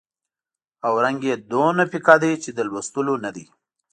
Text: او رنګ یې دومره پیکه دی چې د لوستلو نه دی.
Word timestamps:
او 0.85 0.93
رنګ 1.05 1.19
یې 1.29 1.35
دومره 1.51 1.83
پیکه 1.91 2.15
دی 2.23 2.33
چې 2.43 2.49
د 2.53 2.59
لوستلو 2.69 3.15
نه 3.25 3.29
دی. 3.35 3.45